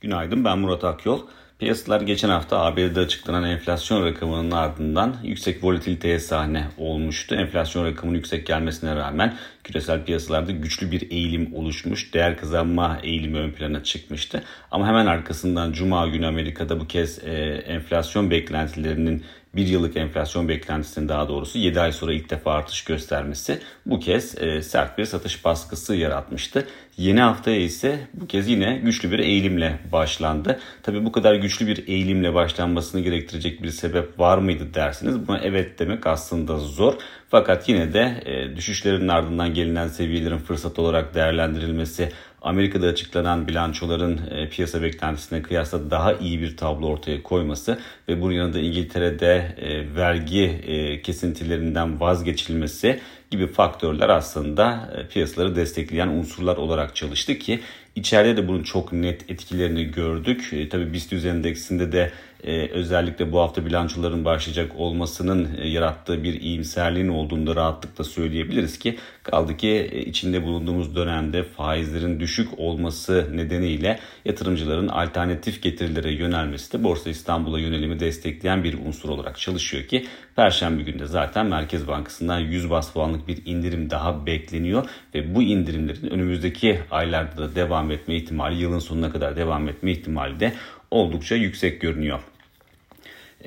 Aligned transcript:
Günaydın 0.00 0.44
ben 0.44 0.58
Murat 0.58 0.84
Akyol. 0.84 1.20
Piyasalar 1.58 2.00
geçen 2.00 2.28
hafta 2.28 2.60
ABD'de 2.60 3.00
açıklanan 3.00 3.44
enflasyon 3.44 4.06
rakamının 4.06 4.50
ardından 4.50 5.16
yüksek 5.22 5.64
volatiliteye 5.64 6.18
sahne 6.18 6.66
olmuştu. 6.78 7.34
Enflasyon 7.34 7.84
rakamının 7.84 8.16
yüksek 8.16 8.46
gelmesine 8.46 8.96
rağmen 8.96 9.36
küresel 9.64 10.04
piyasalarda 10.04 10.52
güçlü 10.52 10.90
bir 10.90 11.10
eğilim 11.10 11.54
oluşmuş. 11.54 12.14
Değer 12.14 12.36
kazanma 12.36 12.98
eğilimi 13.02 13.38
ön 13.38 13.50
plana 13.50 13.82
çıkmıştı. 13.82 14.42
Ama 14.70 14.86
hemen 14.88 15.06
arkasından 15.06 15.72
Cuma 15.72 16.06
günü 16.06 16.26
Amerika'da 16.26 16.80
bu 16.80 16.86
kez 16.86 17.24
e, 17.24 17.32
enflasyon 17.66 18.30
beklentilerinin 18.30 19.24
bir 19.54 19.66
yıllık 19.66 19.96
enflasyon 19.96 20.48
beklentisinin 20.48 21.08
daha 21.08 21.28
doğrusu 21.28 21.58
7 21.58 21.80
ay 21.80 21.92
sonra 21.92 22.12
ilk 22.12 22.30
defa 22.30 22.52
artış 22.52 22.84
göstermesi 22.84 23.58
bu 23.86 24.00
kez 24.00 24.42
e, 24.42 24.62
sert 24.62 24.98
bir 24.98 25.04
satış 25.04 25.44
baskısı 25.44 25.94
yaratmıştı. 25.94 26.66
Yeni 26.96 27.20
haftaya 27.20 27.60
ise 27.60 27.98
bu 28.14 28.26
kez 28.26 28.48
yine 28.48 28.78
güçlü 28.84 29.10
bir 29.10 29.18
eğilimle 29.18 29.78
başlandı. 29.92 30.60
Tabi 30.82 31.04
bu 31.04 31.12
kadar 31.12 31.34
güçlü 31.34 31.66
bir 31.66 31.88
eğilimle 31.88 32.34
başlanmasını 32.34 33.00
gerektirecek 33.00 33.62
bir 33.62 33.70
sebep 33.70 34.18
var 34.18 34.38
mıydı 34.38 34.74
dersiniz. 34.74 35.28
Buna 35.28 35.38
evet 35.38 35.78
demek 35.78 36.06
aslında 36.06 36.58
zor. 36.58 36.94
Fakat 37.28 37.68
yine 37.68 37.92
de 37.92 38.22
e, 38.24 38.56
düşüşlerin 38.56 39.08
ardından 39.08 39.54
gelinen 39.54 39.88
seviyelerin 39.88 40.38
fırsat 40.38 40.78
olarak 40.78 41.14
değerlendirilmesi 41.14 42.12
Amerika'da 42.42 42.86
açıklanan 42.86 43.48
bilançoların 43.48 44.20
e, 44.30 44.48
piyasa 44.48 44.82
beklentisine 44.82 45.42
kıyasla 45.42 45.90
daha 45.90 46.12
iyi 46.12 46.40
bir 46.40 46.56
tablo 46.56 46.86
ortaya 46.86 47.22
koyması 47.22 47.78
ve 48.08 48.20
bunun 48.20 48.32
yanında 48.32 48.58
İngiltere'de 48.58 49.56
e, 49.58 49.94
vergi 49.96 50.44
e, 50.44 51.02
kesintilerinden 51.02 52.00
vazgeçilmesi 52.00 53.00
gibi 53.30 53.46
faktörler 53.46 54.08
aslında 54.08 54.94
piyasaları 55.12 55.56
destekleyen 55.56 56.08
unsurlar 56.08 56.56
olarak 56.56 56.96
çalıştı 56.96 57.38
ki 57.38 57.60
içeride 57.94 58.36
de 58.36 58.48
bunun 58.48 58.62
çok 58.62 58.92
net 58.92 59.30
etkilerini 59.30 59.84
gördük. 59.84 60.68
Tabii 60.70 60.92
BIST 60.92 61.12
endeksinde 61.12 61.92
de 61.92 62.12
e, 62.44 62.68
özellikle 62.68 63.32
bu 63.32 63.40
hafta 63.40 63.66
bilançoların 63.66 64.24
başlayacak 64.24 64.72
olmasının 64.76 65.48
e, 65.58 65.68
yarattığı 65.68 66.22
bir 66.22 66.40
iyimserliğin 66.40 67.08
olduğunu 67.08 67.46
da 67.46 67.56
rahatlıkla 67.56 68.04
söyleyebiliriz 68.04 68.78
ki 68.78 68.98
kaldı 69.22 69.56
ki 69.56 69.68
e, 69.92 70.00
içinde 70.00 70.44
bulunduğumuz 70.44 70.96
dönemde 70.96 71.42
faizlerin 71.42 72.20
düşük 72.20 72.58
olması 72.58 73.28
nedeniyle 73.32 73.98
yatırımcıların 74.24 74.88
alternatif 74.88 75.62
getirilere 75.62 76.12
yönelmesi 76.12 76.72
de 76.72 76.84
Borsa 76.84 77.10
İstanbul'a 77.10 77.58
yönelimi 77.58 78.00
destekleyen 78.00 78.64
bir 78.64 78.78
unsur 78.86 79.08
olarak 79.08 79.38
çalışıyor 79.38 79.84
ki 79.84 80.06
Perşembe 80.36 80.82
günde 80.82 81.06
zaten 81.06 81.46
Merkez 81.46 81.88
Bankası'ndan 81.88 82.38
100 82.38 82.70
bas 82.70 82.92
puanlık 82.92 83.28
bir 83.28 83.38
indirim 83.46 83.90
daha 83.90 84.26
bekleniyor 84.26 84.88
ve 85.14 85.34
bu 85.34 85.42
indirimlerin 85.42 86.10
önümüzdeki 86.10 86.80
aylarda 86.90 87.36
da 87.42 87.54
devam 87.54 87.90
etme 87.90 88.16
ihtimali 88.16 88.62
yılın 88.62 88.78
sonuna 88.78 89.10
kadar 89.10 89.36
devam 89.36 89.68
etme 89.68 89.92
ihtimali 89.92 90.40
de 90.40 90.52
oldukça 90.90 91.34
yüksek 91.34 91.80
görünüyor. 91.80 92.20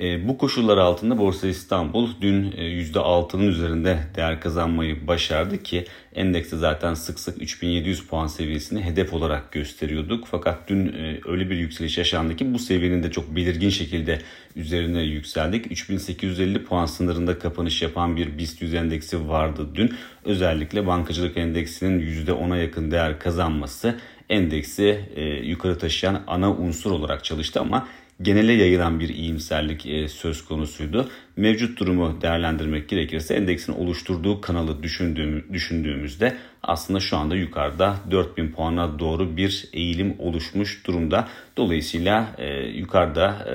E, 0.01 0.27
bu 0.27 0.37
koşullar 0.37 0.77
altında 0.77 1.17
Borsa 1.17 1.47
İstanbul 1.47 2.09
dün 2.21 2.51
e, 2.57 2.81
%6'nın 2.81 3.47
üzerinde 3.47 3.99
değer 4.15 4.41
kazanmayı 4.41 5.07
başardı 5.07 5.63
ki 5.63 5.85
endekste 6.15 6.57
zaten 6.57 6.93
sık 6.93 7.19
sık 7.19 7.41
3700 7.41 8.07
puan 8.07 8.27
seviyesini 8.27 8.81
hedef 8.81 9.13
olarak 9.13 9.51
gösteriyorduk. 9.51 10.27
Fakat 10.31 10.69
dün 10.69 10.87
e, 10.87 11.19
öyle 11.25 11.49
bir 11.49 11.55
yükseliş 11.55 11.97
yaşandı 11.97 12.35
ki 12.35 12.53
bu 12.53 12.59
seviyenin 12.59 13.03
de 13.03 13.11
çok 13.11 13.35
belirgin 13.35 13.69
şekilde 13.69 14.21
üzerine 14.55 15.01
yükseldik. 15.01 15.71
3850 15.71 16.63
puan 16.65 16.85
sınırında 16.85 17.39
kapanış 17.39 17.81
yapan 17.81 18.17
bir 18.17 18.37
BIST 18.37 18.61
100 18.61 18.73
endeksi 18.73 19.29
vardı 19.29 19.67
dün. 19.75 19.93
Özellikle 20.25 20.87
bankacılık 20.87 21.37
endeksinin 21.37 22.25
%10'a 22.25 22.57
yakın 22.57 22.91
değer 22.91 23.19
kazanması 23.19 23.95
endeksi 24.29 25.05
e, 25.15 25.23
yukarı 25.23 25.77
taşıyan 25.77 26.23
ana 26.27 26.51
unsur 26.51 26.91
olarak 26.91 27.23
çalıştı 27.23 27.59
ama 27.59 27.87
genele 28.21 28.53
yayılan 28.53 28.99
bir 28.99 29.09
iyimserlik 29.09 29.85
e, 29.85 30.07
söz 30.07 30.45
konusuydu. 30.45 31.09
Mevcut 31.37 31.79
durumu 31.79 32.21
değerlendirmek 32.21 32.89
gerekirse 32.89 33.35
endeksin 33.35 33.73
oluşturduğu 33.73 34.41
kanalı 34.41 34.83
düşündüğüm, 34.83 35.53
düşündüğümüzde 35.53 36.37
aslında 36.63 36.99
şu 36.99 37.17
anda 37.17 37.35
yukarıda 37.35 37.95
4000 38.11 38.51
puana 38.51 38.99
doğru 38.99 39.37
bir 39.37 39.65
eğilim 39.73 40.15
oluşmuş 40.19 40.87
durumda. 40.87 41.27
Dolayısıyla 41.57 42.35
e, 42.37 42.59
yukarıda 42.59 43.45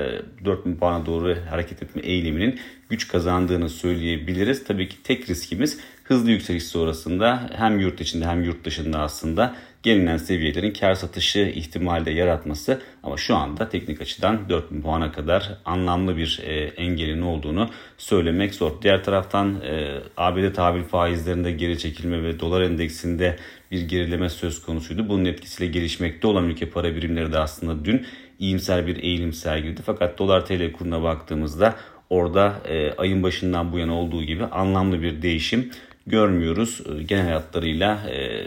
e, 0.41 0.45
4000 0.45 0.77
puana 0.77 1.07
doğru 1.07 1.37
hareket 1.51 1.83
etme 1.83 2.03
eğiliminin 2.03 2.61
güç 2.89 3.09
kazandığını 3.09 3.69
söyleyebiliriz. 3.69 4.65
Tabii 4.65 4.89
ki 4.89 5.03
tek 5.03 5.31
riskimiz 5.31 5.81
hızlı 6.05 6.31
yükseliş 6.31 6.65
sonrasında 6.65 7.51
hem 7.57 7.79
yurt 7.81 8.01
içinde 8.01 8.27
hem 8.27 8.43
yurt 8.43 8.65
dışında 8.65 8.99
aslında 8.99 9.55
gelinen 9.83 10.17
seviyelerin 10.17 10.73
kar 10.73 10.95
satışı 10.95 11.39
ihtimali 11.39 12.05
de 12.05 12.11
yaratması 12.11 12.81
ama 13.03 13.17
şu 13.17 13.37
anda 13.37 13.69
teknik 13.69 14.01
açıdan 14.01 14.49
4000 14.49 14.83
puana 14.83 15.13
kadar 15.13 15.59
anlamlı 15.65 16.17
bir 16.17 16.41
e, 16.45 16.65
engelin 16.65 17.23
olduğunu 17.23 17.71
söylemek 17.99 18.55
zor. 18.55 18.83
Diğer 18.83 19.05
taraftan 19.05 19.61
e, 19.61 19.99
ABD 20.17 20.53
tahvil 20.55 20.83
faizlerinde 20.83 21.53
geri 21.53 21.79
çekilme 21.79 22.23
ve 22.23 22.41
dolar 22.41 22.63
endeksinde 22.63 23.37
bir 23.71 23.81
gerileme 23.89 24.29
söz 24.29 24.63
konusuydu. 24.63 25.09
Bunun 25.09 25.25
etkisiyle 25.25 25.73
gelişmekte 25.73 26.27
olan 26.27 26.45
ülke 26.45 26.71
para 26.71 26.95
birimleri 26.95 27.33
de 27.33 27.39
aslında 27.39 27.85
dün 27.85 28.07
iyimser 28.39 28.87
bir 28.87 29.03
eğilim 29.03 29.33
sergiledi. 29.33 29.83
Fakat 29.87 30.19
dolar 30.19 30.47
TL 30.47 30.73
kuruna 30.73 31.03
baktığımızda 31.03 31.75
orada 32.11 32.63
e, 32.69 32.93
ayın 32.93 33.23
başından 33.23 33.73
bu 33.73 33.79
yana 33.79 33.95
olduğu 33.95 34.25
gibi 34.25 34.45
anlamlı 34.45 35.03
bir 35.03 35.23
değişim 35.23 35.71
görmüyoruz. 36.07 36.81
E, 36.81 37.03
genel 37.03 37.33
hatlarıyla 37.33 38.11
e, 38.11 38.47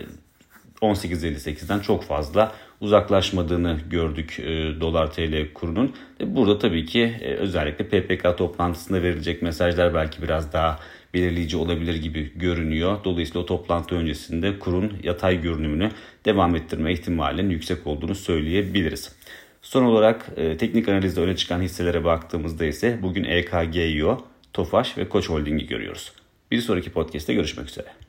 18.58'den 0.81 1.79
çok 1.79 2.03
fazla 2.03 2.55
uzaklaşmadığını 2.81 3.77
gördük 3.89 4.39
e, 4.39 4.79
dolar 4.81 5.11
TL 5.11 5.53
kurunun. 5.53 5.95
E, 6.21 6.35
burada 6.35 6.59
tabii 6.59 6.85
ki 6.85 7.15
e, 7.21 7.33
özellikle 7.33 7.87
PPK 7.87 8.37
toplantısında 8.37 9.03
verilecek 9.03 9.41
mesajlar 9.41 9.93
belki 9.93 10.21
biraz 10.21 10.53
daha 10.53 10.79
belirleyici 11.13 11.57
olabilir 11.57 11.95
gibi 11.95 12.31
görünüyor. 12.35 12.97
Dolayısıyla 13.03 13.41
o 13.41 13.45
toplantı 13.45 13.95
öncesinde 13.95 14.59
kurun 14.59 14.93
yatay 15.03 15.41
görünümünü 15.41 15.91
devam 16.25 16.55
ettirme 16.55 16.93
ihtimalinin 16.93 17.49
yüksek 17.49 17.87
olduğunu 17.87 18.15
söyleyebiliriz. 18.15 19.15
Son 19.61 19.83
olarak 19.83 20.25
e, 20.37 20.57
teknik 20.57 20.89
analizde 20.89 21.21
öne 21.21 21.35
çıkan 21.35 21.61
hisselere 21.61 22.03
baktığımızda 22.03 22.65
ise 22.65 22.99
bugün 23.01 23.23
EKGIO, 23.23 24.25
Tofaş 24.53 24.97
ve 24.97 25.09
Koç 25.09 25.29
Holding'i 25.29 25.67
görüyoruz. 25.67 26.11
Bir 26.51 26.61
sonraki 26.61 26.91
podcast'te 26.91 27.33
görüşmek 27.33 27.69
üzere. 27.69 28.00